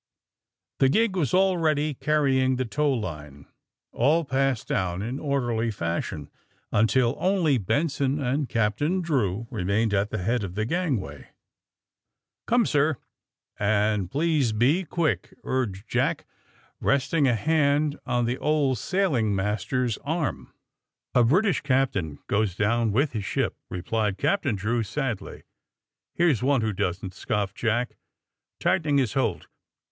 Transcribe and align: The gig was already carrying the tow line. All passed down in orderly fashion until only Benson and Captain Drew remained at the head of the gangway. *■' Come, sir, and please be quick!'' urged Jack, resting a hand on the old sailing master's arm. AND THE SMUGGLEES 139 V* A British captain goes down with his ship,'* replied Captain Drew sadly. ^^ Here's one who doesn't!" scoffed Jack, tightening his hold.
The 0.79 0.89
gig 0.89 1.15
was 1.15 1.31
already 1.31 1.93
carrying 1.93 2.55
the 2.55 2.65
tow 2.65 2.91
line. 2.91 3.45
All 3.91 4.25
passed 4.25 4.67
down 4.67 5.03
in 5.03 5.19
orderly 5.19 5.69
fashion 5.69 6.31
until 6.71 7.15
only 7.19 7.59
Benson 7.59 8.19
and 8.19 8.49
Captain 8.49 9.01
Drew 9.01 9.45
remained 9.51 9.93
at 9.93 10.09
the 10.09 10.17
head 10.17 10.43
of 10.43 10.55
the 10.55 10.65
gangway. 10.65 11.17
*■' 11.17 11.27
Come, 12.47 12.65
sir, 12.65 12.97
and 13.59 14.09
please 14.09 14.53
be 14.53 14.85
quick!'' 14.85 15.35
urged 15.43 15.87
Jack, 15.87 16.25
resting 16.79 17.27
a 17.27 17.35
hand 17.35 17.99
on 18.03 18.25
the 18.25 18.39
old 18.39 18.79
sailing 18.79 19.35
master's 19.35 19.99
arm. 19.99 20.51
AND 21.13 21.29
THE 21.29 21.29
SMUGGLEES 21.29 21.29
139 21.29 21.29
V* 21.29 21.29
A 21.29 21.29
British 21.29 21.61
captain 21.61 22.23
goes 22.25 22.55
down 22.55 22.91
with 22.91 23.11
his 23.11 23.23
ship,'* 23.25 23.59
replied 23.69 24.17
Captain 24.17 24.55
Drew 24.55 24.81
sadly. 24.81 25.37
^^ 25.37 25.41
Here's 26.15 26.41
one 26.41 26.61
who 26.61 26.73
doesn't!" 26.73 27.13
scoffed 27.13 27.55
Jack, 27.55 27.97
tightening 28.59 28.97
his 28.97 29.13
hold. 29.13 29.45